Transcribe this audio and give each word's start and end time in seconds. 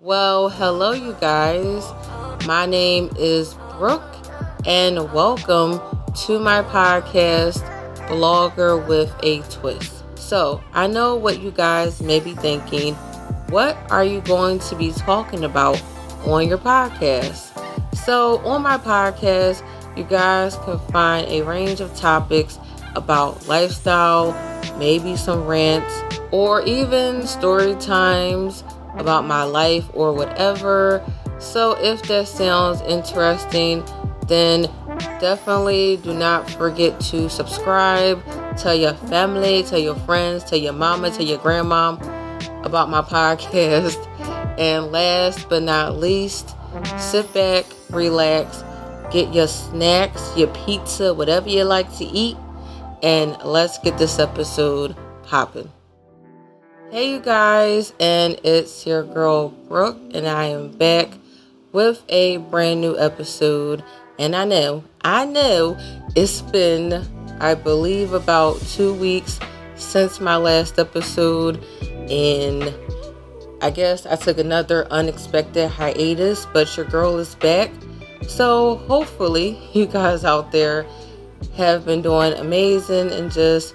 Well, 0.00 0.48
hello, 0.48 0.92
you 0.92 1.16
guys. 1.20 1.84
My 2.46 2.66
name 2.66 3.10
is 3.18 3.54
Brooke, 3.78 4.14
and 4.64 5.12
welcome 5.12 5.80
to 6.26 6.38
my 6.38 6.62
podcast, 6.62 7.58
Blogger 8.06 8.86
with 8.86 9.12
a 9.24 9.40
Twist. 9.50 10.04
So, 10.14 10.62
I 10.72 10.86
know 10.86 11.16
what 11.16 11.40
you 11.40 11.50
guys 11.50 12.00
may 12.00 12.20
be 12.20 12.36
thinking. 12.36 12.94
What 13.48 13.76
are 13.90 14.04
you 14.04 14.20
going 14.20 14.60
to 14.60 14.76
be 14.76 14.92
talking 14.92 15.42
about 15.42 15.82
on 16.24 16.46
your 16.46 16.58
podcast? 16.58 17.50
So, 17.96 18.38
on 18.46 18.62
my 18.62 18.78
podcast, 18.78 19.66
you 19.96 20.04
guys 20.04 20.54
can 20.58 20.78
find 20.92 21.26
a 21.26 21.42
range 21.42 21.80
of 21.80 21.92
topics 21.96 22.60
about 22.94 23.48
lifestyle, 23.48 24.30
maybe 24.78 25.16
some 25.16 25.44
rants, 25.44 25.92
or 26.30 26.62
even 26.62 27.26
story 27.26 27.74
times 27.80 28.62
about 28.98 29.24
my 29.24 29.42
life 29.44 29.88
or 29.94 30.12
whatever. 30.12 31.02
So 31.38 31.72
if 31.80 32.02
that 32.04 32.28
sounds 32.28 32.80
interesting, 32.82 33.84
then 34.26 34.62
definitely 35.20 35.96
do 35.98 36.12
not 36.12 36.50
forget 36.50 36.98
to 37.00 37.28
subscribe. 37.30 38.22
Tell 38.58 38.74
your 38.74 38.94
family, 38.94 39.62
tell 39.62 39.78
your 39.78 39.94
friends, 39.94 40.44
tell 40.44 40.58
your 40.58 40.72
mama, 40.72 41.10
tell 41.10 41.24
your 41.24 41.38
grandma 41.38 41.92
about 42.64 42.90
my 42.90 43.02
podcast. 43.02 44.04
And 44.58 44.90
last 44.90 45.48
but 45.48 45.62
not 45.62 45.96
least, 45.96 46.56
sit 46.98 47.32
back, 47.32 47.64
relax, 47.90 48.64
get 49.12 49.32
your 49.32 49.46
snacks, 49.46 50.36
your 50.36 50.48
pizza, 50.48 51.14
whatever 51.14 51.48
you 51.48 51.62
like 51.62 51.94
to 51.98 52.04
eat, 52.04 52.36
and 53.02 53.36
let's 53.44 53.78
get 53.78 53.96
this 53.98 54.18
episode 54.18 54.96
popping. 55.22 55.70
Hey, 56.90 57.10
you 57.10 57.20
guys, 57.20 57.92
and 58.00 58.40
it's 58.44 58.86
your 58.86 59.04
girl 59.04 59.50
Brooke, 59.50 59.98
and 60.14 60.26
I 60.26 60.46
am 60.46 60.70
back 60.70 61.10
with 61.70 62.02
a 62.08 62.38
brand 62.38 62.80
new 62.80 62.98
episode. 62.98 63.84
And 64.18 64.34
I 64.34 64.46
know, 64.46 64.82
I 65.02 65.26
know 65.26 65.76
it's 66.16 66.40
been, 66.40 67.06
I 67.40 67.52
believe, 67.52 68.14
about 68.14 68.58
two 68.68 68.94
weeks 68.94 69.38
since 69.74 70.18
my 70.18 70.36
last 70.36 70.78
episode, 70.78 71.62
and 72.10 72.74
I 73.60 73.68
guess 73.68 74.06
I 74.06 74.16
took 74.16 74.38
another 74.38 74.86
unexpected 74.90 75.68
hiatus, 75.68 76.46
but 76.54 76.74
your 76.74 76.86
girl 76.86 77.18
is 77.18 77.34
back. 77.34 77.70
So, 78.26 78.76
hopefully, 78.76 79.60
you 79.74 79.84
guys 79.84 80.24
out 80.24 80.52
there 80.52 80.86
have 81.54 81.84
been 81.84 82.00
doing 82.00 82.32
amazing 82.32 83.10
and 83.10 83.30
just 83.30 83.74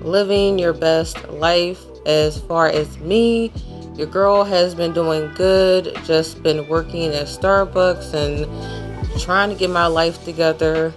living 0.00 0.60
your 0.60 0.72
best 0.72 1.28
life 1.28 1.84
as 2.06 2.40
far 2.40 2.68
as 2.68 2.98
me, 2.98 3.52
your 3.96 4.06
girl 4.06 4.44
has 4.44 4.74
been 4.74 4.92
doing 4.92 5.32
good, 5.34 5.96
just 6.04 6.42
been 6.42 6.66
working 6.68 7.12
at 7.12 7.26
Starbucks 7.26 8.14
and 8.14 9.20
trying 9.20 9.50
to 9.50 9.54
get 9.54 9.70
my 9.70 9.86
life 9.86 10.24
together. 10.24 10.92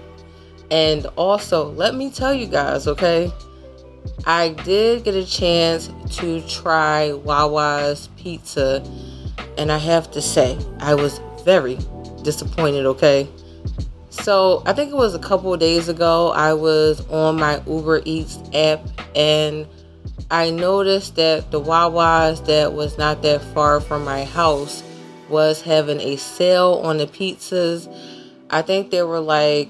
And 0.71 1.05
also, 1.15 1.71
let 1.71 1.95
me 1.95 2.09
tell 2.09 2.33
you 2.33 2.47
guys, 2.47 2.87
okay? 2.87 3.31
I 4.25 4.49
did 4.49 5.03
get 5.03 5.13
a 5.13 5.25
chance 5.25 5.91
to 6.17 6.41
try 6.47 7.11
Wawa's 7.13 8.09
pizza, 8.17 8.83
and 9.57 9.71
I 9.71 9.77
have 9.77 10.09
to 10.11 10.21
say, 10.21 10.57
I 10.79 10.95
was 10.95 11.19
very 11.43 11.77
disappointed, 12.23 12.85
okay? 12.87 13.29
So, 14.09 14.63
I 14.65 14.73
think 14.73 14.91
it 14.91 14.95
was 14.95 15.13
a 15.13 15.19
couple 15.19 15.55
days 15.57 15.89
ago, 15.89 16.31
I 16.31 16.53
was 16.53 17.05
on 17.09 17.35
my 17.35 17.61
Uber 17.67 18.01
Eats 18.05 18.39
app 18.53 18.81
and 19.15 19.67
I 20.31 20.49
noticed 20.49 21.15
that 21.15 21.51
the 21.51 21.59
Wawa's 21.59 22.41
that 22.43 22.73
was 22.73 22.97
not 22.97 23.21
that 23.21 23.41
far 23.53 23.79
from 23.79 24.03
my 24.03 24.23
house 24.25 24.83
was 25.29 25.61
having 25.61 25.99
a 25.99 26.15
sale 26.15 26.81
on 26.83 26.97
the 26.97 27.07
pizzas. 27.07 27.87
I 28.49 28.61
think 28.61 28.91
they 28.91 29.03
were 29.03 29.19
like 29.19 29.69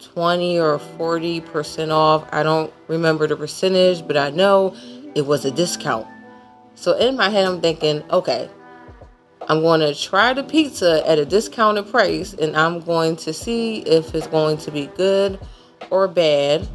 20 0.00 0.58
or 0.58 0.78
40% 0.78 1.90
off. 1.90 2.28
I 2.32 2.42
don't 2.42 2.72
remember 2.86 3.26
the 3.26 3.36
percentage, 3.36 4.06
but 4.06 4.16
I 4.16 4.30
know 4.30 4.74
it 5.14 5.26
was 5.26 5.44
a 5.44 5.50
discount. 5.50 6.06
So 6.74 6.96
in 6.96 7.16
my 7.16 7.28
head, 7.28 7.46
I'm 7.46 7.60
thinking, 7.60 8.02
okay, 8.10 8.48
I'm 9.48 9.62
going 9.62 9.80
to 9.80 9.94
try 9.94 10.32
the 10.34 10.44
pizza 10.44 11.06
at 11.08 11.18
a 11.18 11.24
discounted 11.24 11.90
price 11.90 12.34
and 12.34 12.56
I'm 12.56 12.80
going 12.80 13.16
to 13.16 13.32
see 13.32 13.78
if 13.80 14.14
it's 14.14 14.26
going 14.26 14.58
to 14.58 14.70
be 14.70 14.86
good 14.88 15.40
or 15.90 16.06
bad 16.06 16.68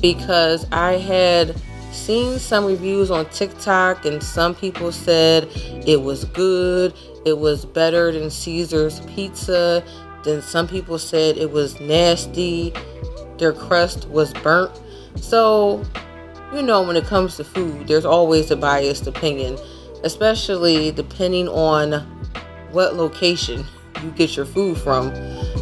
because 0.00 0.66
I 0.72 0.92
had 0.94 1.54
seen 1.94 2.38
some 2.38 2.64
reviews 2.64 3.10
on 3.10 3.26
TikTok, 3.30 4.04
and 4.04 4.22
some 4.22 4.54
people 4.54 4.92
said 4.92 5.48
it 5.86 6.02
was 6.02 6.24
good. 6.26 6.94
It 7.24 7.38
was 7.38 7.64
better 7.64 8.10
than 8.12 8.30
Caesar's 8.30 9.00
pizza. 9.00 9.84
Then 10.24 10.42
some 10.42 10.68
people 10.68 10.98
said 10.98 11.36
it 11.36 11.50
was 11.50 11.78
nasty. 11.80 12.72
Their 13.38 13.52
crust 13.52 14.08
was 14.08 14.32
burnt. 14.34 14.80
So, 15.16 15.84
you 16.54 16.62
know, 16.62 16.82
when 16.82 16.96
it 16.96 17.04
comes 17.04 17.36
to 17.36 17.44
food, 17.44 17.88
there's 17.88 18.04
always 18.04 18.50
a 18.50 18.56
biased 18.56 19.06
opinion, 19.06 19.58
especially 20.04 20.90
depending 20.92 21.48
on 21.48 22.00
what 22.70 22.96
location 22.96 23.64
you 24.02 24.10
get 24.12 24.36
your 24.36 24.46
food 24.46 24.78
from. 24.78 25.12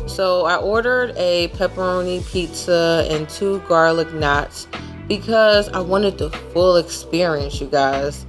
So, 0.09 0.45
I 0.45 0.57
ordered 0.57 1.15
a 1.17 1.49
pepperoni 1.49 2.27
pizza 2.31 3.07
and 3.11 3.29
two 3.29 3.61
garlic 3.61 4.13
knots 4.15 4.67
because 5.11 5.69
I 5.71 5.81
wanted 5.81 6.19
the 6.19 6.31
full 6.31 6.77
experience, 6.77 7.61
you 7.61 7.67
guys. 7.67 8.25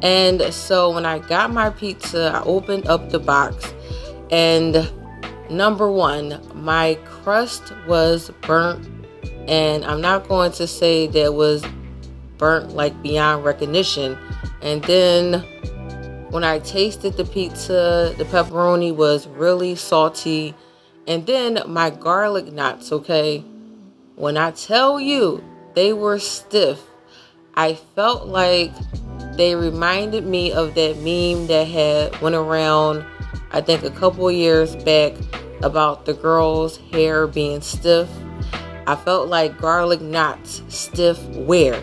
And 0.00 0.40
so 0.50 0.90
when 0.94 1.04
I 1.04 1.18
got 1.18 1.52
my 1.52 1.68
pizza, 1.68 2.32
I 2.34 2.42
opened 2.44 2.86
up 2.86 3.10
the 3.10 3.18
box, 3.18 3.74
and 4.30 4.90
number 5.50 5.92
one, 5.92 6.40
my 6.54 6.94
crust 7.04 7.74
was 7.86 8.30
burnt. 8.40 8.88
And 9.46 9.84
I'm 9.84 10.00
not 10.00 10.26
going 10.26 10.52
to 10.52 10.66
say 10.66 11.06
that 11.08 11.34
was 11.34 11.62
burnt 12.38 12.70
like 12.70 13.02
beyond 13.02 13.44
recognition. 13.44 14.16
And 14.62 14.82
then 14.84 15.44
when 16.30 16.44
I 16.44 16.60
tasted 16.60 17.18
the 17.18 17.26
pizza, 17.26 18.14
the 18.16 18.24
pepperoni 18.24 18.96
was 18.96 19.26
really 19.28 19.74
salty. 19.74 20.54
And 21.06 21.26
then 21.26 21.62
my 21.66 21.90
garlic 21.90 22.50
knots, 22.54 22.90
okay? 22.90 23.44
When 24.16 24.38
I 24.38 24.52
tell 24.52 24.98
you 24.98 25.44
they 25.74 25.92
were 25.92 26.18
stiff. 26.18 26.80
I 27.54 27.74
felt 27.74 28.26
like 28.26 28.72
they 29.36 29.54
reminded 29.54 30.26
me 30.26 30.52
of 30.52 30.74
that 30.74 30.96
meme 30.98 31.46
that 31.48 31.66
had 31.66 32.20
went 32.20 32.36
around 32.36 33.04
I 33.52 33.60
think 33.60 33.82
a 33.82 33.90
couple 33.90 34.30
years 34.30 34.76
back 34.76 35.14
about 35.62 36.06
the 36.06 36.14
girl's 36.14 36.76
hair 36.92 37.26
being 37.26 37.60
stiff. 37.60 38.08
I 38.86 38.94
felt 38.94 39.28
like 39.28 39.58
garlic 39.58 40.00
knots 40.00 40.62
stiff 40.68 41.20
wear. 41.30 41.82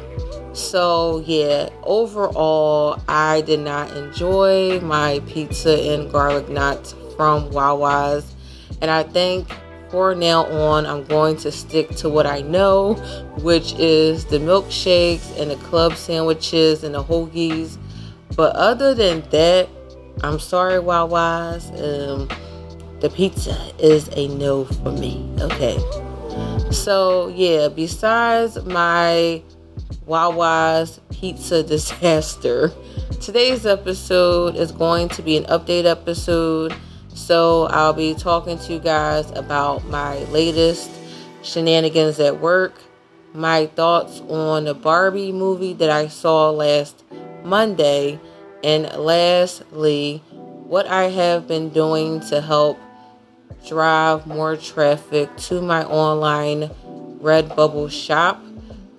So, 0.54 1.24
yeah, 1.26 1.70
overall, 1.84 3.02
I 3.08 3.42
did 3.42 3.60
not 3.60 3.96
enjoy 3.96 4.80
my 4.80 5.20
pizza 5.28 5.78
and 5.78 6.12
garlic 6.12 6.48
knots 6.48 6.96
from 7.18 7.52
Wawa's. 7.52 8.34
And 8.82 8.90
I 8.90 9.04
think 9.04 9.50
for 9.90 10.16
now 10.16 10.46
on, 10.46 10.86
I'm 10.86 11.04
going 11.04 11.38
to 11.38 11.52
stick 11.52 11.90
to 11.98 12.10
what 12.10 12.26
I 12.26 12.42
know, 12.42 12.96
which 13.42 13.74
is 13.74 14.26
the 14.26 14.38
milkshakes 14.38 15.40
and 15.40 15.52
the 15.52 15.56
club 15.56 15.96
sandwiches 15.96 16.84
and 16.84 16.96
the 16.96 17.04
hoagies. 17.04 17.78
But 18.36 18.56
other 18.56 18.94
than 18.94 19.22
that, 19.30 19.70
I'm 20.24 20.40
sorry, 20.40 20.80
Wawa's. 20.80 21.70
Um, 21.72 22.30
the 23.00 23.10
pizza 23.10 23.56
is 23.80 24.10
a 24.14 24.28
no 24.28 24.66
for 24.66 24.92
me. 24.92 25.30
Okay. 25.40 25.78
So, 26.72 27.30
yeah, 27.30 27.68
besides 27.68 28.64
my 28.66 29.42
Wawa's 30.06 31.00
pizza 31.12 31.64
disaster, 31.64 32.72
today's 33.22 33.66
episode 33.66 34.56
is 34.56 34.72
going 34.72 35.10
to 35.10 35.22
be 35.22 35.38
an 35.38 35.46
update 35.46 35.86
episode 35.86 36.76
so 37.18 37.66
I'll 37.66 37.94
be 37.94 38.14
talking 38.14 38.60
to 38.60 38.74
you 38.74 38.80
guys 38.80 39.30
about 39.32 39.86
my 39.88 40.20
latest 40.26 40.92
shenanigans 41.42 42.20
at 42.20 42.40
work, 42.40 42.76
my 43.34 43.66
thoughts 43.66 44.22
on 44.30 44.66
the 44.66 44.74
Barbie 44.74 45.32
movie 45.32 45.74
that 45.74 45.90
I 45.90 46.08
saw 46.08 46.52
last 46.52 47.04
Monday, 47.44 48.20
and 48.64 48.84
lastly, 48.96 50.22
what 50.30 50.86
I 50.86 51.06
have 51.06 51.48
been 51.48 51.70
doing 51.70 52.20
to 52.30 52.40
help 52.40 52.78
drive 53.68 54.28
more 54.28 54.56
traffic 54.56 55.36
to 55.38 55.62
my 55.62 55.84
online 55.86 56.70
Redbubble 57.20 57.92
shop. 57.92 58.44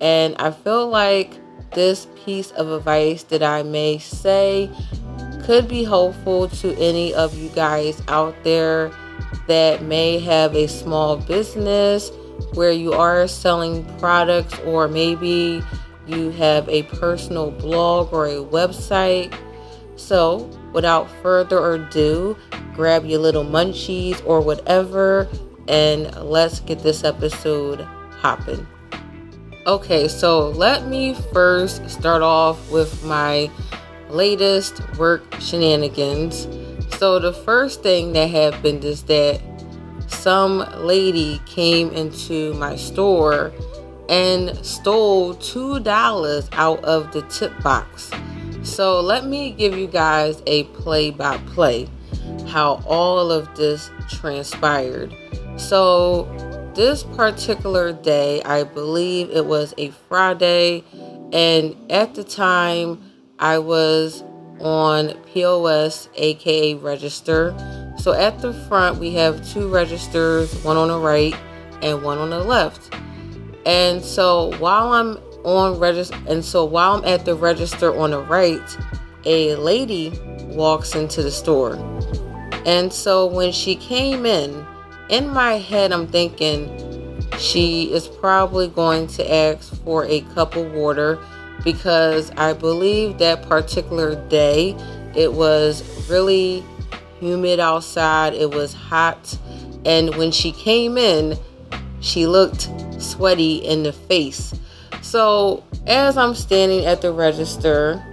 And 0.01 0.35
I 0.37 0.51
feel 0.51 0.87
like 0.87 1.33
this 1.71 2.07
piece 2.25 2.51
of 2.51 2.69
advice 2.71 3.23
that 3.23 3.43
I 3.43 3.63
may 3.63 3.97
say 3.97 4.69
could 5.49 5.67
be 5.67 5.83
helpful 5.83 6.47
to 6.47 6.77
any 6.77 7.11
of 7.11 7.35
you 7.35 7.49
guys 7.49 8.03
out 8.07 8.35
there 8.43 8.91
that 9.47 9.81
may 9.81 10.19
have 10.19 10.53
a 10.53 10.67
small 10.67 11.17
business 11.17 12.11
where 12.53 12.69
you 12.69 12.93
are 12.93 13.27
selling 13.27 13.83
products, 13.97 14.59
or 14.59 14.87
maybe 14.87 15.59
you 16.05 16.29
have 16.29 16.69
a 16.69 16.83
personal 16.83 17.49
blog 17.49 18.13
or 18.13 18.27
a 18.27 18.35
website. 18.35 19.35
So, 19.95 20.47
without 20.71 21.09
further 21.23 21.73
ado, 21.73 22.37
grab 22.75 23.03
your 23.03 23.19
little 23.19 23.43
munchies 23.43 24.23
or 24.27 24.41
whatever, 24.41 25.27
and 25.67 26.15
let's 26.17 26.59
get 26.59 26.83
this 26.83 27.03
episode 27.03 27.81
hopping. 28.21 28.67
Okay, 29.65 30.09
so 30.09 30.49
let 30.49 30.85
me 30.85 31.15
first 31.33 31.89
start 31.89 32.21
off 32.21 32.69
with 32.69 33.03
my 33.03 33.49
latest 34.09 34.81
work 34.97 35.23
shenanigans. 35.39 36.47
So, 36.97 37.19
the 37.19 37.33
first 37.33 37.83
thing 37.83 38.13
that 38.13 38.29
happened 38.29 38.83
is 38.83 39.03
that 39.03 39.41
some 40.07 40.59
lady 40.77 41.39
came 41.45 41.91
into 41.91 42.53
my 42.55 42.75
store 42.75 43.53
and 44.09 44.57
stole 44.65 45.35
$2 45.35 46.49
out 46.53 46.83
of 46.83 47.11
the 47.13 47.21
tip 47.23 47.53
box. 47.61 48.11
So, 48.63 48.99
let 48.99 49.25
me 49.25 49.51
give 49.51 49.77
you 49.77 49.87
guys 49.87 50.41
a 50.47 50.63
play 50.65 51.11
by 51.11 51.37
play 51.39 51.87
how 52.47 52.83
all 52.87 53.31
of 53.31 53.55
this 53.55 53.89
transpired. 54.09 55.15
So, 55.57 56.25
this 56.75 57.03
particular 57.03 57.91
day, 57.91 58.41
I 58.43 58.63
believe 58.63 59.29
it 59.31 59.45
was 59.45 59.73
a 59.77 59.89
Friday, 60.07 60.83
and 61.33 61.75
at 61.91 62.15
the 62.15 62.23
time 62.23 63.08
I 63.39 63.57
was 63.57 64.23
on 64.59 65.13
POS, 65.33 66.09
aka 66.15 66.75
register. 66.75 67.55
So 67.97 68.13
at 68.13 68.39
the 68.39 68.53
front, 68.67 68.99
we 68.99 69.13
have 69.13 69.47
two 69.49 69.69
registers, 69.69 70.53
one 70.63 70.77
on 70.77 70.89
the 70.89 70.99
right 70.99 71.35
and 71.81 72.03
one 72.03 72.17
on 72.17 72.29
the 72.29 72.43
left. 72.43 72.93
And 73.65 74.03
so 74.03 74.57
while 74.59 74.93
I'm 74.93 75.17
on 75.45 75.79
register, 75.79 76.17
and 76.27 76.43
so 76.43 76.65
while 76.65 76.95
I'm 76.95 77.05
at 77.05 77.25
the 77.25 77.35
register 77.35 77.97
on 77.97 78.11
the 78.11 78.21
right, 78.21 78.77
a 79.25 79.55
lady 79.55 80.11
walks 80.49 80.95
into 80.95 81.23
the 81.23 81.31
store. 81.31 81.75
And 82.65 82.91
so 82.91 83.25
when 83.25 83.51
she 83.53 83.75
came 83.75 84.25
in, 84.25 84.65
in 85.09 85.29
my 85.29 85.53
head, 85.53 85.93
I'm 85.93 86.07
thinking 86.07 87.21
she 87.37 87.91
is 87.93 88.07
probably 88.07 88.67
going 88.67 89.07
to 89.07 89.33
ask 89.33 89.73
for 89.83 90.05
a 90.05 90.21
cup 90.21 90.55
of 90.55 90.71
water 90.73 91.19
because 91.63 92.31
I 92.37 92.53
believe 92.53 93.17
that 93.19 93.47
particular 93.47 94.15
day 94.29 94.75
it 95.15 95.33
was 95.33 96.09
really 96.09 96.63
humid 97.19 97.59
outside, 97.59 98.33
it 98.33 98.51
was 98.51 98.73
hot, 98.73 99.37
and 99.85 100.15
when 100.15 100.31
she 100.31 100.51
came 100.51 100.97
in, 100.97 101.37
she 101.99 102.27
looked 102.27 102.69
sweaty 102.99 103.57
in 103.57 103.83
the 103.83 103.93
face. 103.93 104.53
So, 105.01 105.63
as 105.87 106.17
I'm 106.17 106.35
standing 106.35 106.85
at 106.85 107.01
the 107.01 107.11
register, 107.11 108.03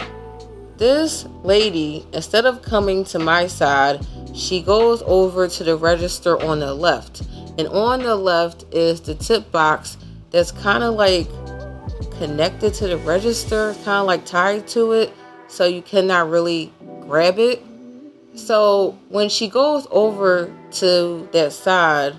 this 0.77 1.25
lady, 1.43 2.05
instead 2.13 2.45
of 2.45 2.61
coming 2.61 3.03
to 3.05 3.19
my 3.19 3.47
side, 3.47 4.05
she 4.33 4.61
goes 4.61 5.01
over 5.05 5.47
to 5.47 5.63
the 5.63 5.75
register 5.75 6.41
on 6.41 6.59
the 6.59 6.73
left. 6.73 7.21
And 7.57 7.67
on 7.69 8.03
the 8.03 8.15
left 8.15 8.65
is 8.71 9.01
the 9.01 9.15
tip 9.15 9.51
box 9.51 9.97
that's 10.29 10.51
kind 10.51 10.83
of 10.83 10.93
like 10.93 11.27
connected 12.17 12.73
to 12.75 12.87
the 12.87 12.97
register, 12.97 13.73
kind 13.85 14.01
of 14.01 14.07
like 14.07 14.25
tied 14.25 14.67
to 14.69 14.93
it, 14.93 15.13
so 15.47 15.65
you 15.65 15.81
cannot 15.81 16.29
really 16.29 16.71
grab 17.01 17.39
it. 17.39 17.63
So 18.35 18.97
when 19.09 19.29
she 19.29 19.47
goes 19.47 19.87
over 19.91 20.53
to 20.73 21.27
that 21.31 21.53
side, 21.53 22.15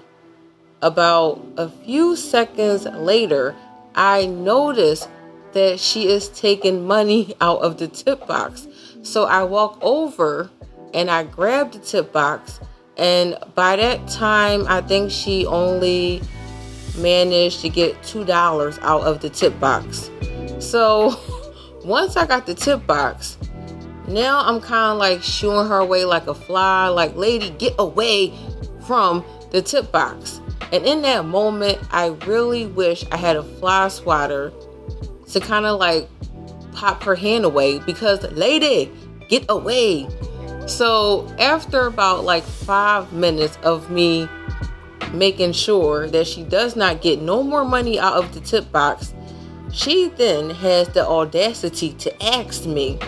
about 0.82 1.44
a 1.56 1.68
few 1.68 2.16
seconds 2.16 2.84
later, 2.84 3.54
I 3.94 4.26
notice 4.26 5.08
that 5.52 5.80
she 5.80 6.08
is 6.08 6.28
taking 6.28 6.86
money 6.86 7.34
out 7.40 7.60
of 7.60 7.78
the 7.78 7.88
tip 7.88 8.26
box. 8.26 8.66
So 9.02 9.24
I 9.24 9.44
walk 9.44 9.78
over 9.80 10.50
and 10.94 11.10
I 11.10 11.24
grabbed 11.24 11.74
the 11.74 11.78
tip 11.80 12.12
box. 12.12 12.60
And 12.96 13.36
by 13.54 13.76
that 13.76 14.08
time, 14.08 14.66
I 14.68 14.80
think 14.80 15.10
she 15.10 15.46
only 15.46 16.20
managed 16.98 17.60
to 17.60 17.68
get 17.68 18.00
$2 18.02 18.78
out 18.82 19.02
of 19.02 19.20
the 19.20 19.30
tip 19.30 19.58
box. 19.60 20.10
So 20.58 21.16
once 21.84 22.16
I 22.16 22.26
got 22.26 22.46
the 22.46 22.54
tip 22.54 22.86
box, 22.86 23.38
now 24.06 24.40
I'm 24.40 24.60
kind 24.60 24.92
of 24.92 24.98
like 24.98 25.22
shooing 25.22 25.68
her 25.68 25.78
away 25.78 26.04
like 26.04 26.26
a 26.26 26.34
fly, 26.34 26.88
like, 26.88 27.14
lady, 27.14 27.50
get 27.50 27.74
away 27.78 28.32
from 28.86 29.24
the 29.50 29.62
tip 29.62 29.92
box. 29.92 30.40
And 30.72 30.84
in 30.84 31.02
that 31.02 31.24
moment, 31.24 31.78
I 31.90 32.08
really 32.26 32.66
wish 32.66 33.04
I 33.10 33.16
had 33.16 33.36
a 33.36 33.42
fly 33.42 33.88
swatter 33.88 34.52
to 35.30 35.40
kind 35.40 35.66
of 35.66 35.78
like 35.78 36.08
pop 36.72 37.02
her 37.02 37.14
hand 37.14 37.44
away 37.44 37.78
because, 37.80 38.22
lady, 38.32 38.90
get 39.28 39.44
away. 39.48 40.08
So 40.66 41.26
after 41.38 41.86
about 41.86 42.24
like 42.24 42.42
five 42.42 43.12
minutes 43.12 43.58
of 43.62 43.90
me 43.90 44.28
making 45.12 45.52
sure 45.52 46.08
that 46.08 46.26
she 46.26 46.42
does 46.44 46.76
not 46.76 47.00
get 47.00 47.20
no 47.20 47.42
more 47.42 47.64
money 47.64 47.98
out 47.98 48.14
of 48.14 48.34
the 48.34 48.40
tip 48.40 48.70
box, 48.72 49.14
she 49.72 50.08
then 50.16 50.50
has 50.50 50.88
the 50.88 51.06
audacity 51.06 51.92
to 51.94 52.24
ask 52.24 52.66
me, 52.66 52.98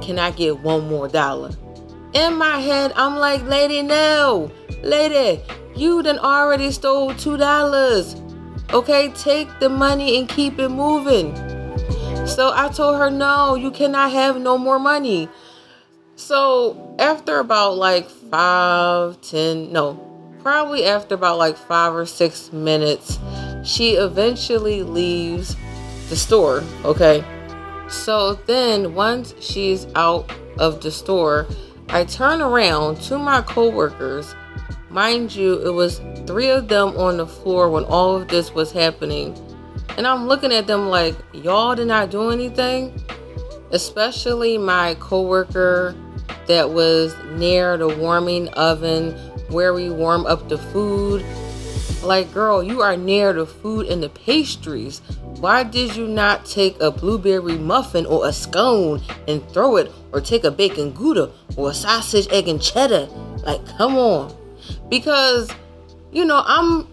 Can 0.00 0.18
I 0.18 0.30
get 0.30 0.60
one 0.60 0.88
more 0.88 1.08
dollar? 1.08 1.50
In 2.12 2.36
my 2.36 2.58
head, 2.60 2.92
I'm 2.96 3.16
like, 3.16 3.42
Lady, 3.42 3.82
no. 3.82 4.50
Lady, 4.82 5.42
you 5.74 6.02
done 6.02 6.18
already 6.18 6.70
stole 6.70 7.14
two 7.14 7.36
dollars. 7.36 8.16
Okay, 8.72 9.10
take 9.10 9.48
the 9.60 9.68
money 9.68 10.18
and 10.18 10.28
keep 10.28 10.58
it 10.58 10.70
moving. 10.70 11.34
So 12.26 12.52
I 12.54 12.68
told 12.68 12.96
her, 12.96 13.10
No, 13.10 13.54
you 13.54 13.70
cannot 13.70 14.10
have 14.12 14.40
no 14.40 14.58
more 14.58 14.78
money. 14.78 15.28
So 16.16 16.96
after 16.98 17.38
about 17.38 17.76
like 17.76 18.08
five, 18.08 19.20
ten, 19.20 19.72
no, 19.72 20.05
probably 20.46 20.84
after 20.84 21.16
about 21.16 21.38
like 21.38 21.56
five 21.56 21.92
or 21.92 22.06
six 22.06 22.52
minutes, 22.52 23.18
she 23.64 23.94
eventually 23.94 24.84
leaves 24.84 25.56
the 26.08 26.14
store. 26.14 26.62
Okay. 26.84 27.24
So 27.88 28.34
then 28.46 28.94
once 28.94 29.34
she's 29.40 29.88
out 29.96 30.32
of 30.60 30.80
the 30.82 30.92
store, 30.92 31.48
I 31.88 32.04
turn 32.04 32.40
around 32.40 33.00
to 33.08 33.18
my 33.18 33.42
coworkers. 33.42 34.36
Mind 34.88 35.34
you, 35.34 35.66
it 35.66 35.72
was 35.72 36.00
three 36.28 36.50
of 36.50 36.68
them 36.68 36.96
on 36.96 37.16
the 37.16 37.26
floor 37.26 37.68
when 37.68 37.82
all 37.82 38.14
of 38.14 38.28
this 38.28 38.54
was 38.54 38.70
happening. 38.70 39.34
And 39.98 40.06
I'm 40.06 40.28
looking 40.28 40.52
at 40.52 40.68
them 40.68 40.90
like, 40.90 41.16
y'all 41.32 41.74
did 41.74 41.88
not 41.88 42.12
do 42.12 42.30
anything? 42.30 43.02
Especially 43.72 44.58
my 44.58 44.94
coworker 45.00 45.96
that 46.46 46.70
was 46.70 47.16
near 47.32 47.76
the 47.76 47.88
warming 47.88 48.46
oven 48.50 49.18
where 49.48 49.74
we 49.74 49.90
warm 49.90 50.26
up 50.26 50.48
the 50.48 50.58
food. 50.58 51.24
Like, 52.02 52.32
girl, 52.32 52.62
you 52.62 52.82
are 52.82 52.96
near 52.96 53.32
the 53.32 53.46
food 53.46 53.86
and 53.86 54.02
the 54.02 54.08
pastries. 54.08 55.00
Why 55.40 55.62
did 55.62 55.96
you 55.96 56.06
not 56.06 56.46
take 56.46 56.80
a 56.80 56.90
blueberry 56.90 57.58
muffin 57.58 58.06
or 58.06 58.26
a 58.26 58.32
scone 58.32 59.02
and 59.26 59.46
throw 59.50 59.76
it, 59.76 59.90
or 60.12 60.20
take 60.20 60.44
a 60.44 60.50
bacon 60.50 60.92
gouda 60.92 61.30
or 61.56 61.70
a 61.70 61.74
sausage, 61.74 62.28
egg, 62.30 62.48
and 62.48 62.62
cheddar? 62.62 63.06
Like, 63.44 63.66
come 63.76 63.96
on. 63.96 64.34
Because, 64.88 65.50
you 66.12 66.24
know, 66.24 66.42
I'm 66.44 66.88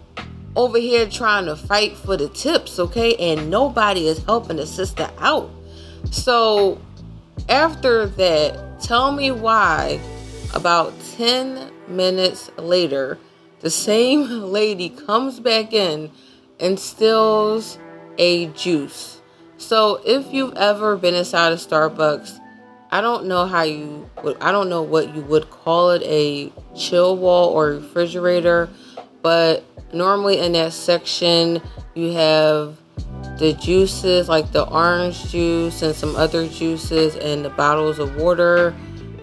over 0.56 0.78
here 0.78 1.08
trying 1.08 1.46
to 1.46 1.56
fight 1.56 1.96
for 1.96 2.16
the 2.16 2.28
tips, 2.28 2.78
okay? 2.78 3.14
And 3.16 3.50
nobody 3.50 4.06
is 4.06 4.22
helping 4.24 4.56
the 4.56 4.66
sister 4.66 5.10
out. 5.18 5.50
So, 6.10 6.80
after 7.48 8.06
that, 8.06 8.80
tell 8.80 9.12
me 9.12 9.30
why 9.30 10.00
about 10.54 10.92
10 11.16 11.70
minutes 11.88 12.50
later, 12.56 13.18
the 13.60 13.70
same 13.70 14.28
lady 14.28 14.88
comes 14.88 15.40
back 15.40 15.72
in 15.72 16.10
and 16.60 16.78
steals 16.78 17.78
a 18.18 18.46
juice. 18.48 19.20
So 19.56 20.00
if 20.04 20.32
you've 20.32 20.54
ever 20.56 20.96
been 20.96 21.14
inside 21.14 21.52
a 21.52 21.56
Starbucks, 21.56 22.38
I 22.90 23.00
don't 23.00 23.26
know 23.26 23.46
how 23.46 23.62
you 23.62 24.08
would 24.22 24.36
I 24.40 24.52
don't 24.52 24.68
know 24.68 24.82
what 24.82 25.14
you 25.14 25.22
would 25.22 25.50
call 25.50 25.90
it 25.90 26.02
a 26.02 26.52
chill 26.76 27.16
wall 27.16 27.48
or 27.48 27.70
refrigerator, 27.70 28.68
but 29.22 29.64
normally 29.92 30.38
in 30.38 30.52
that 30.52 30.72
section 30.72 31.60
you 31.94 32.12
have 32.12 32.76
the 33.38 33.52
juices 33.54 34.28
like 34.28 34.52
the 34.52 34.68
orange 34.68 35.30
juice 35.30 35.82
and 35.82 35.94
some 35.94 36.14
other 36.14 36.46
juices 36.46 37.16
and 37.16 37.44
the 37.44 37.50
bottles 37.50 37.98
of 37.98 38.14
water 38.16 38.74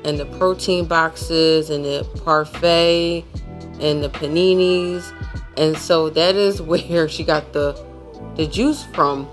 and 0.03 0.20
the 0.20 0.25
protein 0.38 0.86
boxes 0.86 1.70
and 1.70 1.86
the 1.86 2.08
parfait 2.24 3.25
and 3.79 4.03
the 4.03 4.10
paninis. 4.10 5.12
And 5.58 5.77
so 5.77 6.10
that 6.12 6.36
is 6.36 6.62
where 6.62 7.08
she 7.08 7.24
got 7.24 7.53
the 7.53 7.74
the 8.36 8.48
juice 8.48 8.84
from. 8.93 9.27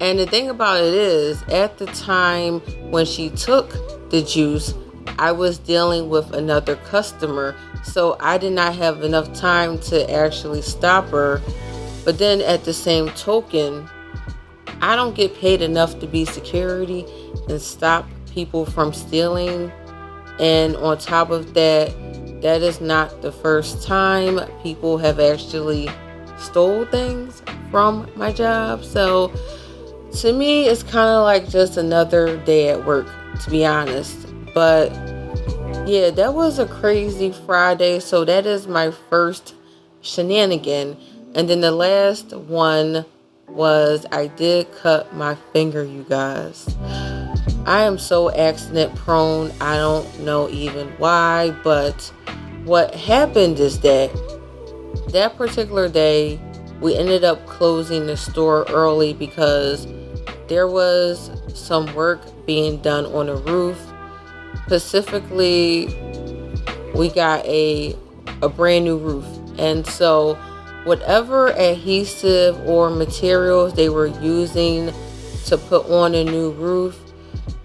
And 0.00 0.18
the 0.18 0.26
thing 0.26 0.50
about 0.50 0.82
it 0.82 0.92
is 0.92 1.42
at 1.44 1.78
the 1.78 1.86
time 1.86 2.60
when 2.90 3.06
she 3.06 3.30
took 3.30 4.10
the 4.10 4.22
juice 4.22 4.74
i 5.18 5.30
was 5.30 5.58
dealing 5.58 6.08
with 6.08 6.32
another 6.32 6.76
customer. 6.76 7.54
So 7.82 8.16
i 8.20 8.36
did 8.38 8.52
not 8.52 8.74
have 8.76 9.02
enough 9.02 9.32
time 9.32 9.78
to 9.90 10.10
actually 10.10 10.62
stop 10.62 11.08
her. 11.08 11.40
But 12.04 12.18
then 12.18 12.40
at 12.42 12.64
the 12.64 12.72
same 12.72 13.08
token 13.10 13.88
i 14.82 14.96
don't 14.96 15.14
get 15.14 15.34
paid 15.36 15.62
enough 15.62 15.98
to 16.00 16.06
be 16.06 16.24
security 16.24 17.06
and 17.48 17.60
stop 17.60 18.06
people 18.34 18.66
from 18.66 18.92
stealing 18.92 19.70
And 20.38 20.76
on 20.76 20.98
top 20.98 21.30
of 21.30 21.54
that, 21.54 21.94
that 22.42 22.62
is 22.62 22.80
not 22.80 23.22
the 23.22 23.32
first 23.32 23.86
time 23.86 24.40
people 24.62 24.98
have 24.98 25.20
actually 25.20 25.88
stole 26.38 26.84
things 26.86 27.42
from 27.70 28.10
my 28.16 28.32
job. 28.32 28.84
So 28.84 29.32
to 30.20 30.32
me, 30.32 30.66
it's 30.66 30.82
kind 30.82 31.08
of 31.08 31.24
like 31.24 31.48
just 31.48 31.76
another 31.76 32.36
day 32.44 32.68
at 32.68 32.84
work, 32.84 33.06
to 33.44 33.50
be 33.50 33.64
honest. 33.64 34.26
But 34.54 34.92
yeah, 35.86 36.10
that 36.10 36.34
was 36.34 36.58
a 36.58 36.66
crazy 36.66 37.32
Friday. 37.46 38.00
So 38.00 38.24
that 38.24 38.46
is 38.46 38.66
my 38.66 38.90
first 38.90 39.54
shenanigan. 40.02 40.96
And 41.34 41.48
then 41.48 41.60
the 41.60 41.72
last 41.72 42.32
one 42.32 43.04
was 43.48 44.06
I 44.10 44.26
did 44.28 44.70
cut 44.72 45.14
my 45.14 45.36
finger, 45.52 45.84
you 45.84 46.04
guys. 46.08 46.66
I 47.66 47.82
am 47.82 47.98
so 47.98 48.30
accident 48.30 48.94
prone. 48.94 49.52
I 49.60 49.76
don't 49.76 50.20
know 50.20 50.48
even 50.50 50.88
why, 50.98 51.56
but 51.62 52.12
what 52.64 52.94
happened 52.94 53.58
is 53.58 53.80
that 53.80 54.10
that 55.08 55.36
particular 55.36 55.88
day 55.88 56.40
we 56.80 56.96
ended 56.96 57.24
up 57.24 57.46
closing 57.46 58.06
the 58.06 58.16
store 58.16 58.66
early 58.68 59.14
because 59.14 59.86
there 60.48 60.68
was 60.68 61.30
some 61.54 61.92
work 61.94 62.20
being 62.46 62.78
done 62.78 63.06
on 63.06 63.26
the 63.26 63.36
roof. 63.36 63.78
Specifically, 64.66 65.86
we 66.94 67.08
got 67.08 67.44
a 67.46 67.96
a 68.42 68.48
brand 68.48 68.84
new 68.84 68.98
roof. 68.98 69.26
And 69.58 69.86
so 69.86 70.34
whatever 70.84 71.48
adhesive 71.52 72.58
or 72.66 72.90
materials 72.90 73.74
they 73.74 73.88
were 73.88 74.06
using 74.06 74.92
to 75.46 75.56
put 75.56 75.88
on 75.90 76.14
a 76.14 76.24
new 76.24 76.50
roof, 76.52 76.98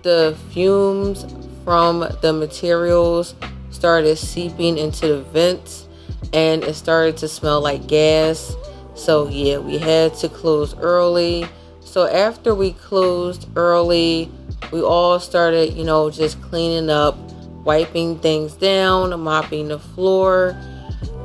the 0.04 0.38
fumes 0.52 1.26
from 1.64 2.00
the 2.22 2.34
materials 2.34 3.36
started 3.70 4.18
seeping 4.18 4.78
into 4.78 5.08
the 5.08 5.22
vents 5.22 5.88
and 6.34 6.64
it 6.64 6.74
started 6.76 7.18
to 7.18 7.28
smell 7.28 7.62
like 7.62 7.88
gas. 7.88 8.56
So, 8.96 9.28
yeah, 9.30 9.58
we 9.58 9.78
had 9.78 10.14
to 10.16 10.30
close 10.30 10.76
early. 10.78 11.48
So, 11.80 12.08
after 12.08 12.54
we 12.54 12.74
closed 12.74 13.48
early, 13.56 14.32
we 14.72 14.82
all 14.82 15.20
started, 15.20 15.74
you 15.74 15.86
know, 15.86 16.10
just 16.10 16.42
cleaning 16.42 16.90
up, 16.90 17.18
wiping 17.64 18.20
things 18.20 18.54
down, 18.54 19.18
mopping 19.20 19.70
the 19.70 19.80
floor. 19.80 20.58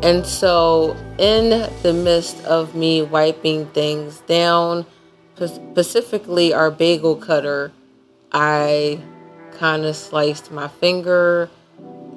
And 0.03 0.25
so, 0.25 0.97
in 1.19 1.71
the 1.83 1.93
midst 1.93 2.43
of 2.45 2.75
me 2.75 3.03
wiping 3.03 3.67
things 3.69 4.21
down, 4.21 4.87
specifically 5.37 6.55
our 6.55 6.71
bagel 6.71 7.17
cutter, 7.17 7.73
I 8.35 9.01
kind 9.53 9.85
of 9.85 9.95
sliced 9.95 10.51
my 10.51 10.67
finger. 10.67 11.49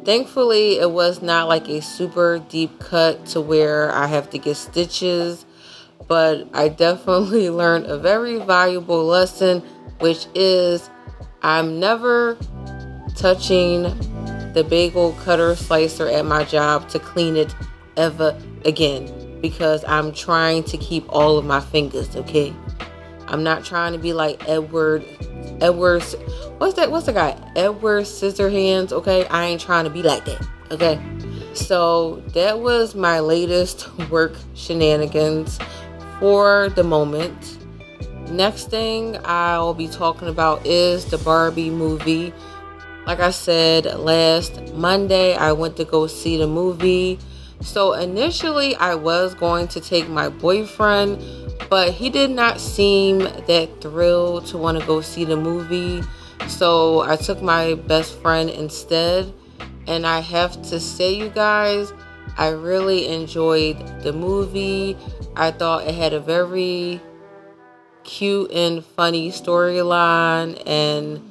Thankfully, 0.03 0.79
it 0.79 0.89
was 0.89 1.21
not 1.21 1.47
like 1.47 1.69
a 1.69 1.79
super 1.81 2.39
deep 2.39 2.79
cut 2.79 3.27
to 3.27 3.41
where 3.41 3.91
I 3.93 4.07
have 4.07 4.31
to 4.31 4.39
get 4.39 4.55
stitches, 4.55 5.45
but 6.07 6.47
I 6.53 6.69
definitely 6.69 7.49
learned 7.51 7.85
a 7.85 7.99
very 7.99 8.39
valuable 8.39 9.05
lesson, 9.05 9.59
which 9.99 10.25
is 10.33 10.89
I'm 11.43 11.79
never 11.79 12.35
touching 13.15 13.83
the 14.53 14.65
bagel 14.67 15.13
cutter 15.23 15.55
slicer 15.55 16.07
at 16.07 16.25
my 16.25 16.43
job 16.45 16.89
to 16.89 16.99
clean 16.99 17.37
it 17.37 17.53
ever 17.95 18.35
again 18.65 19.39
because 19.39 19.85
I'm 19.87 20.11
trying 20.13 20.63
to 20.63 20.77
keep 20.77 21.05
all 21.09 21.37
of 21.37 21.45
my 21.45 21.59
fingers, 21.59 22.15
okay? 22.15 22.53
I'm 23.27 23.43
not 23.43 23.63
trying 23.63 23.93
to 23.93 23.99
be 23.99 24.13
like 24.13 24.47
Edward 24.49 25.05
Edward 25.61 26.03
what's 26.57 26.75
that 26.75 26.91
what's 26.91 27.05
the 27.05 27.13
guy? 27.13 27.35
Edward 27.55 28.03
Scissorhands, 28.03 28.91
okay? 28.91 29.25
I 29.27 29.45
ain't 29.45 29.61
trying 29.61 29.85
to 29.85 29.89
be 29.89 30.03
like 30.03 30.25
that. 30.25 30.47
Okay. 30.71 30.99
So 31.53 32.17
that 32.33 32.59
was 32.59 32.93
my 32.95 33.19
latest 33.19 33.87
work 34.09 34.35
shenanigans 34.53 35.59
for 36.19 36.69
the 36.69 36.83
moment. 36.83 37.57
Next 38.29 38.69
thing 38.69 39.17
I'll 39.23 39.73
be 39.73 39.87
talking 39.87 40.27
about 40.27 40.65
is 40.65 41.05
the 41.05 41.17
Barbie 41.17 41.69
movie. 41.69 42.33
Like 43.05 43.21
I 43.21 43.31
said 43.31 43.85
last 43.85 44.73
Monday, 44.73 45.33
I 45.35 45.53
went 45.53 45.77
to 45.77 45.85
go 45.85 46.07
see 46.07 46.37
the 46.37 46.47
movie. 46.47 47.19
So 47.61 47.93
initially, 47.93 48.75
I 48.75 48.95
was 48.95 49.33
going 49.33 49.69
to 49.69 49.79
take 49.79 50.09
my 50.09 50.29
boyfriend, 50.29 51.21
but 51.69 51.91
he 51.91 52.09
did 52.09 52.31
not 52.31 52.59
seem 52.59 53.19
that 53.19 53.69
thrilled 53.81 54.45
to 54.47 54.57
want 54.57 54.79
to 54.79 54.85
go 54.85 55.01
see 55.01 55.25
the 55.25 55.37
movie. 55.37 56.01
So 56.47 57.01
I 57.01 57.15
took 57.15 57.41
my 57.41 57.73
best 57.73 58.19
friend 58.21 58.49
instead. 58.49 59.33
And 59.87 60.05
I 60.05 60.19
have 60.19 60.61
to 60.63 60.79
say, 60.79 61.13
you 61.13 61.29
guys, 61.29 61.93
I 62.37 62.49
really 62.49 63.07
enjoyed 63.07 63.77
the 64.03 64.13
movie. 64.13 64.97
I 65.35 65.51
thought 65.51 65.87
it 65.87 65.95
had 65.95 66.13
a 66.13 66.19
very 66.19 67.01
cute 68.03 68.51
and 68.51 68.83
funny 68.83 69.31
storyline, 69.31 70.61
and 70.65 71.21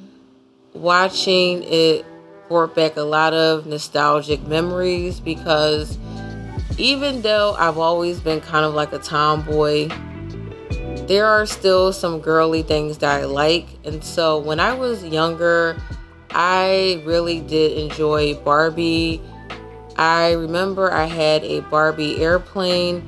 watching 0.73 1.63
it 1.63 2.05
brought 2.47 2.75
back 2.75 2.95
a 2.97 3.01
lot 3.01 3.33
of 3.33 3.65
nostalgic 3.65 4.41
memories 4.47 5.19
because 5.19 5.97
even 6.77 7.21
though 7.21 7.55
I've 7.57 7.77
always 7.77 8.19
been 8.19 8.39
kind 8.39 8.63
of 8.63 8.73
like 8.73 8.93
a 8.93 8.99
tomboy, 8.99 9.89
there 11.07 11.25
are 11.25 11.45
still 11.45 11.93
some 11.93 12.19
girly 12.19 12.63
things 12.63 12.99
that 12.99 13.21
I 13.21 13.25
like. 13.25 13.67
And 13.85 14.03
so 14.03 14.39
when 14.39 14.59
I 14.59 14.73
was 14.73 15.03
younger, 15.03 15.81
I 16.31 17.01
really 17.05 17.39
did 17.39 17.77
enjoy 17.77 18.35
Barbie. 18.35 19.21
I 19.95 20.33
remember 20.33 20.91
I 20.91 21.05
had 21.05 21.43
a 21.43 21.61
Barbie 21.61 22.21
airplane. 22.21 23.01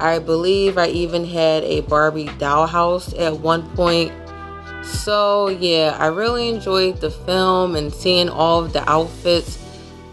I 0.00 0.18
believe 0.18 0.78
I 0.78 0.88
even 0.88 1.24
had 1.24 1.62
a 1.64 1.82
Barbie 1.82 2.26
dollhouse 2.26 3.18
at 3.20 3.38
one 3.38 3.68
point. 3.76 4.12
So, 4.82 5.48
yeah, 5.48 5.96
I 5.98 6.06
really 6.08 6.48
enjoyed 6.48 7.00
the 7.00 7.10
film 7.10 7.76
and 7.76 7.92
seeing 7.92 8.28
all 8.28 8.64
of 8.64 8.72
the 8.72 8.88
outfits. 8.90 9.58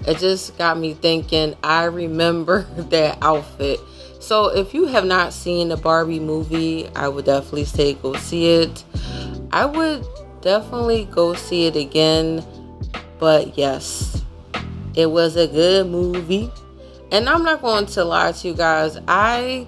It 0.08 0.18
just 0.18 0.58
got 0.58 0.78
me 0.78 0.94
thinking, 0.94 1.56
I 1.64 1.86
remember 1.86 2.64
that 2.78 3.18
outfit. 3.22 3.80
So 4.22 4.56
if 4.56 4.76
you 4.76 4.86
have 4.86 5.04
not 5.04 5.34
seen 5.34 5.70
the 5.70 5.78
Barbie 5.78 6.20
movie, 6.20 6.88
I 6.96 7.08
would 7.08 7.26
definitely 7.26 7.66
say 7.66 7.96
go 7.96 8.14
see 8.14 8.52
it. 8.52 8.84
I 9.52 9.66
would 9.66 10.06
definitely 10.42 11.06
go 11.06 11.34
see 11.34 11.66
it 11.66 11.76
again. 11.76 12.46
But 13.18 13.58
yes, 13.58 14.24
it 14.96 15.10
was 15.10 15.36
a 15.38 15.48
good 15.48 15.88
movie. 15.88 16.52
And 17.12 17.28
I'm 17.28 17.44
not 17.44 17.62
going 17.62 17.88
to 17.88 18.04
lie 18.06 18.32
to 18.32 18.48
you 18.48 18.54
guys, 18.54 18.98
I 19.08 19.68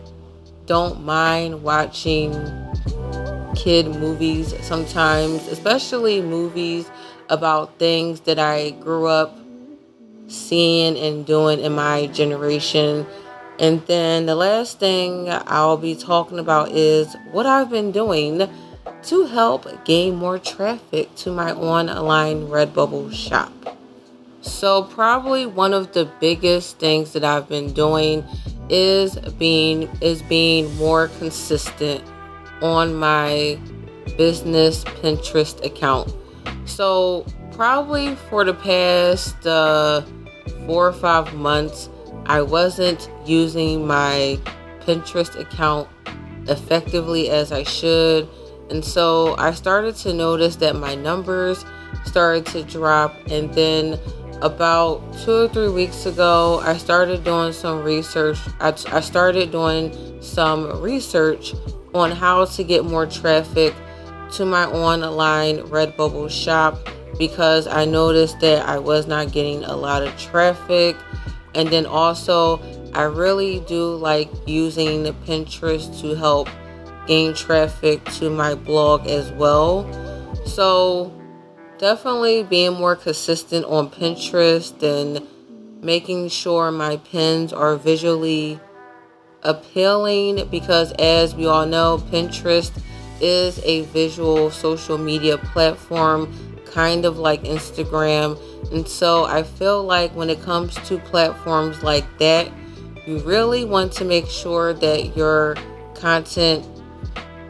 don't 0.68 1.04
mind 1.04 1.64
watching 1.64 2.32
kid 3.56 3.88
movies 3.88 4.54
sometimes, 4.64 5.48
especially 5.48 6.22
movies 6.22 6.90
about 7.30 7.80
things 7.80 8.22
that 8.22 8.38
I 8.38 8.70
grew 8.70 9.08
up 9.08 9.38
seeing 10.28 10.96
and 10.98 11.26
doing 11.26 11.60
in 11.60 11.74
my 11.74 12.08
generation. 12.08 13.06
And 13.60 13.86
then 13.86 14.26
the 14.26 14.36
last 14.36 14.80
thing 14.80 15.28
I'll 15.30 15.78
be 15.78 15.96
talking 15.96 16.40
about 16.40 16.72
is 16.72 17.16
what 17.32 17.46
I've 17.46 17.70
been 17.70 17.92
doing 17.92 18.50
to 19.04 19.26
help 19.26 19.86
gain 19.86 20.16
more 20.16 20.40
traffic 20.40 21.14
to 21.16 21.32
my 21.32 21.52
online 21.54 22.48
Redbubble 22.48 23.14
shop. 23.14 23.52
So, 24.42 24.84
probably 24.84 25.46
one 25.46 25.74
of 25.74 25.94
the 25.94 26.06
biggest 26.20 26.80
things 26.80 27.14
that 27.14 27.24
I've 27.24 27.48
been 27.48 27.72
doing 27.74 28.26
is 28.70 29.16
being 29.38 29.90
is 30.02 30.22
being 30.24 30.76
more 30.76 31.08
consistent 31.20 32.04
on 32.62 32.96
my 32.96 33.58
business 34.18 34.84
Pinterest 34.84 35.64
account. 35.64 36.14
So, 36.66 37.26
probably 37.52 38.16
for 38.16 38.44
the 38.44 38.54
past 38.54 39.46
uh, 39.46 40.02
four 40.66 40.88
or 40.88 40.94
five 40.94 41.34
months, 41.34 41.90
I 42.26 42.42
wasn't 42.42 43.10
using 43.26 43.86
my 43.86 44.40
Pinterest 44.82 45.40
account 45.40 45.90
effectively 46.48 47.30
as 47.30 47.52
I 47.52 47.64
should. 47.64 48.28
And 48.70 48.84
so 48.84 49.36
I 49.38 49.52
started 49.52 49.96
to 49.98 50.14
notice 50.14 50.56
that 50.58 50.76
my 50.76 50.96
numbers 50.96 51.66
started 52.06 52.46
to 52.48 52.64
drop. 52.64 53.16
And 53.30 53.54
then 53.54 54.00
about 54.42 55.02
two 55.24 55.44
or 55.44 55.48
three 55.48 55.70
weeks 55.70 56.06
ago, 56.06 56.60
I 56.64 56.78
started 56.78 57.24
doing 57.24 57.54
some 57.54 57.84
research. 57.84 58.40
I, 58.60 58.70
I 58.88 59.00
started 59.00 59.52
doing 59.52 60.22
some 60.22 60.82
research 60.82 61.54
on 61.94 62.12
how 62.12 62.46
to 62.46 62.64
get 62.64 62.84
more 62.84 63.06
traffic 63.06 63.74
to 64.34 64.46
my 64.46 64.66
online 64.66 65.60
Redbubble 65.60 66.30
shop 66.30 66.90
because 67.18 67.68
I 67.68 67.86
noticed 67.86 68.40
that 68.40 68.68
I 68.68 68.80
was 68.80 69.08
not 69.08 69.32
getting 69.32 69.64
a 69.64 69.76
lot 69.76 70.02
of 70.02 70.18
traffic. 70.18 70.96
And 71.56 71.70
then 71.70 71.86
also, 71.86 72.62
I 72.94 73.04
really 73.04 73.60
do 73.62 73.96
like 73.96 74.30
using 74.48 75.06
Pinterest 75.26 76.00
to 76.02 76.16
help 76.16 76.50
gain 77.08 77.34
traffic 77.34 78.04
to 78.06 78.30
my 78.30 78.56
blog 78.56 79.08
as 79.08 79.32
well. 79.34 79.88
So 80.46 81.12
definitely 81.78 82.44
being 82.44 82.74
more 82.74 82.96
consistent 82.96 83.66
on 83.66 83.90
Pinterest 83.90 84.82
and 84.84 85.28
making 85.84 86.30
sure 86.30 86.72
my 86.72 86.98
pins 86.98 87.52
are 87.52 87.76
visually 87.76 88.60
appealing 89.44 90.48
because 90.50 90.94
as 90.94 91.36
we 91.36 91.46
all 91.46 91.66
know 91.66 91.98
Pinterest 92.10 92.72
is 93.20 93.60
a 93.64 93.82
visual 93.82 94.50
social 94.50 94.98
media 94.98 95.38
platform 95.38 96.34
kind 96.66 97.06
of 97.06 97.18
like 97.18 97.44
Instagram 97.44 98.40
and 98.72 98.88
so 98.88 99.26
I 99.26 99.44
feel 99.44 99.84
like 99.84 100.16
when 100.16 100.30
it 100.30 100.42
comes 100.42 100.76
to 100.88 100.98
platforms 101.00 101.84
like 101.84 102.06
that 102.20 102.52
you 103.06 103.20
really 103.20 103.66
want 103.66 103.92
to 103.94 104.06
make 104.06 104.28
sure 104.28 104.74
that 104.74 105.16
your 105.18 105.56
content 105.96 106.66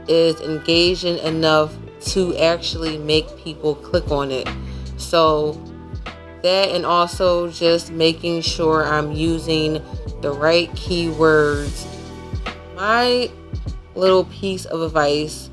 is 0.08 0.40
engaging 0.42 1.18
enough 1.20 1.76
to 2.02 2.36
actually 2.38 2.98
make 2.98 3.38
people 3.38 3.76
click 3.76 4.10
on 4.12 4.32
it. 4.32 4.50
So 4.98 5.54
that 6.42 6.70
and 6.70 6.86
also 6.86 7.50
just 7.50 7.92
making 7.92 8.42
sure 8.42 8.86
I'm 8.86 9.12
using 9.12 9.74
the 10.22 10.32
right 10.32 10.70
keywords. 10.72 11.88
My 12.76 13.32
little 13.96 14.26
piece 14.26 14.66
of 14.66 14.82
advice 14.82 15.50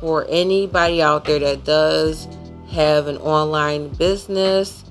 for 0.00 0.26
anybody 0.28 1.00
out 1.00 1.24
there 1.26 1.38
that 1.38 1.64
does 1.64 2.26
have 2.70 3.06
an 3.06 3.18
online 3.18 3.88
business, 3.90 4.81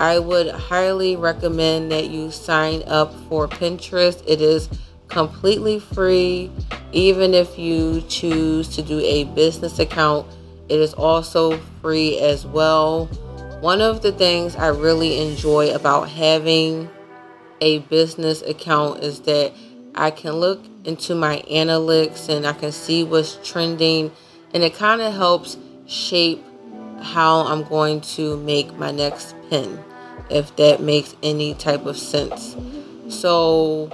I 0.00 0.18
would 0.18 0.50
highly 0.50 1.16
recommend 1.16 1.90
that 1.92 2.08
you 2.08 2.30
sign 2.30 2.82
up 2.86 3.12
for 3.28 3.48
Pinterest. 3.48 4.22
It 4.26 4.40
is 4.40 4.68
completely 5.08 5.80
free. 5.80 6.50
Even 6.92 7.34
if 7.34 7.58
you 7.58 8.02
choose 8.02 8.68
to 8.76 8.82
do 8.82 9.00
a 9.00 9.24
business 9.24 9.78
account, 9.78 10.26
it 10.68 10.78
is 10.78 10.94
also 10.94 11.58
free 11.82 12.18
as 12.18 12.46
well. 12.46 13.06
One 13.60 13.80
of 13.80 14.02
the 14.02 14.12
things 14.12 14.54
I 14.54 14.68
really 14.68 15.20
enjoy 15.20 15.74
about 15.74 16.08
having 16.08 16.88
a 17.60 17.80
business 17.80 18.42
account 18.42 19.02
is 19.02 19.20
that 19.22 19.52
I 19.96 20.12
can 20.12 20.34
look 20.34 20.64
into 20.84 21.16
my 21.16 21.42
analytics 21.50 22.28
and 22.28 22.46
I 22.46 22.52
can 22.52 22.70
see 22.70 23.02
what's 23.02 23.36
trending, 23.42 24.12
and 24.54 24.62
it 24.62 24.74
kind 24.74 25.00
of 25.00 25.12
helps 25.12 25.56
shape 25.86 26.44
how 27.00 27.40
I'm 27.40 27.64
going 27.64 28.00
to 28.02 28.36
make 28.38 28.72
my 28.74 28.92
next 28.92 29.34
if 30.30 30.54
that 30.56 30.80
makes 30.80 31.14
any 31.22 31.54
type 31.54 31.86
of 31.86 31.96
sense. 31.96 32.56
So, 33.08 33.90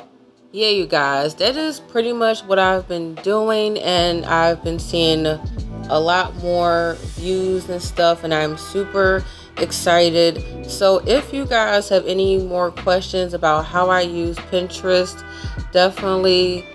yeah, 0.53 0.69
you 0.69 0.87
guys, 0.87 1.35
that 1.37 1.57
is 1.57 1.81
pretty 1.81 2.13
much 2.13 2.43
what 2.45 2.59
I've 2.59 2.89
been 2.89 3.15
doing, 3.17 3.79
and 3.79 4.25
I've 4.25 4.63
been 4.63 4.79
seeing 4.79 5.27
a 5.27 6.01
lot 6.01 6.35
more 6.37 6.97
views 7.01 7.69
and 7.69 7.81
stuff, 7.81 8.25
and 8.25 8.35
I'm 8.35 8.57
super 8.57 9.25
excited. 9.59 10.69
So, 10.69 10.99
if 11.07 11.33
you 11.33 11.47
guys 11.47 11.89
have 11.89 12.07
any 12.07 12.39
more 12.39 12.71
questions 12.71 13.35
about 13.35 13.67
how 13.67 13.91
I 13.91 14.01
use 14.01 14.37
Pinterest, 14.37 15.25
definitely 15.73 16.67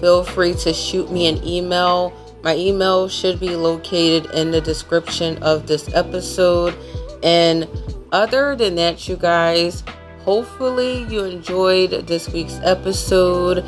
feel 0.00 0.24
free 0.24 0.54
to 0.54 0.72
shoot 0.72 1.10
me 1.10 1.26
an 1.26 1.42
email. 1.44 2.12
My 2.42 2.56
email 2.56 3.08
should 3.08 3.40
be 3.40 3.56
located 3.56 4.30
in 4.32 4.50
the 4.50 4.60
description 4.60 5.42
of 5.42 5.66
this 5.66 5.92
episode. 5.94 6.74
And 7.22 7.66
other 8.14 8.54
than 8.56 8.76
that, 8.76 9.08
you 9.08 9.16
guys, 9.16 9.82
Hopefully, 10.24 11.04
you 11.10 11.22
enjoyed 11.24 11.90
this 12.06 12.30
week's 12.30 12.58
episode. 12.62 13.58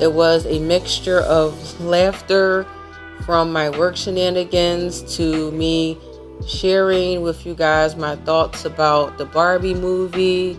It 0.00 0.12
was 0.12 0.44
a 0.44 0.58
mixture 0.58 1.20
of 1.20 1.80
laughter 1.80 2.66
from 3.24 3.52
my 3.52 3.70
work 3.70 3.96
shenanigans 3.96 5.02
to 5.16 5.52
me 5.52 5.96
sharing 6.48 7.22
with 7.22 7.46
you 7.46 7.54
guys 7.54 7.94
my 7.94 8.16
thoughts 8.16 8.64
about 8.64 9.18
the 9.18 9.24
Barbie 9.24 9.74
movie 9.74 10.58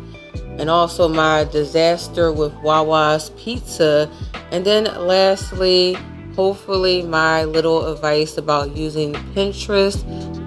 and 0.57 0.69
also 0.69 1.09
my 1.09 1.43
disaster 1.43 2.31
with 2.31 2.53
Wawa's 2.63 3.31
Pizza. 3.31 4.09
And 4.51 4.63
then, 4.63 4.85
lastly, 4.85 5.97
hopefully, 6.37 7.01
my 7.01 7.43
little 7.43 7.91
advice 7.91 8.37
about 8.37 8.77
using 8.77 9.15
Pinterest 9.35 10.01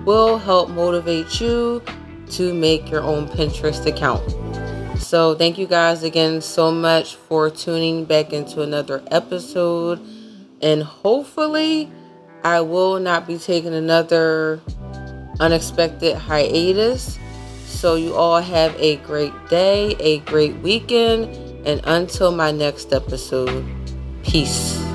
will 0.06 0.38
help 0.38 0.70
motivate 0.70 1.42
you 1.42 1.82
to 2.32 2.54
make 2.54 2.90
your 2.90 3.02
own 3.02 3.28
Pinterest 3.28 3.84
account. 3.86 4.22
So, 4.98 5.34
thank 5.34 5.58
you 5.58 5.66
guys 5.66 6.02
again 6.02 6.40
so 6.40 6.70
much 6.70 7.16
for 7.16 7.50
tuning 7.50 8.04
back 8.04 8.32
into 8.32 8.62
another 8.62 9.02
episode. 9.10 10.00
And 10.62 10.82
hopefully, 10.82 11.90
I 12.42 12.60
will 12.60 13.00
not 13.00 13.26
be 13.26 13.38
taking 13.38 13.74
another 13.74 14.60
unexpected 15.40 16.16
hiatus. 16.16 17.18
So, 17.66 17.96
you 17.96 18.14
all 18.14 18.40
have 18.40 18.74
a 18.78 18.96
great 18.96 19.32
day, 19.48 19.96
a 20.00 20.20
great 20.20 20.56
weekend, 20.58 21.24
and 21.66 21.80
until 21.84 22.32
my 22.32 22.50
next 22.50 22.92
episode, 22.92 23.66
peace. 24.22 24.93